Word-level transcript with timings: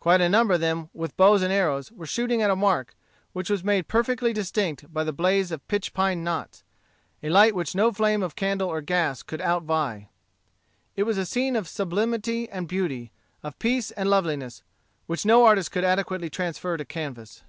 Quite 0.00 0.20
a 0.20 0.28
number 0.28 0.54
of 0.54 0.60
them, 0.60 0.90
with 0.92 1.16
bows 1.16 1.42
and 1.42 1.52
arrows, 1.52 1.92
were 1.92 2.04
shooting 2.04 2.42
at 2.42 2.50
a 2.50 2.56
mark, 2.56 2.96
which 3.32 3.48
was 3.48 3.62
made 3.62 3.86
perfectly 3.86 4.32
distinct 4.32 4.92
by 4.92 5.04
the 5.04 5.12
blaze 5.12 5.52
of 5.52 5.68
pitch 5.68 5.94
pine 5.94 6.24
knots, 6.24 6.64
a 7.22 7.28
light 7.28 7.54
which 7.54 7.72
no 7.72 7.92
flame 7.92 8.20
of 8.20 8.34
candle 8.34 8.68
or 8.68 8.80
gas 8.80 9.22
could 9.22 9.40
outvie. 9.40 10.08
It 10.96 11.04
was 11.04 11.18
a 11.18 11.24
scene 11.24 11.54
of 11.54 11.68
sublimity 11.68 12.48
and 12.48 12.66
beauty, 12.66 13.12
of 13.44 13.60
peace 13.60 13.92
and 13.92 14.10
loveliness, 14.10 14.64
which 15.06 15.24
no 15.24 15.44
artist 15.46 15.70
could 15.70 15.84
adequately 15.84 16.30
transfer 16.30 16.76
to 16.76 16.84
canvas. 16.84 17.44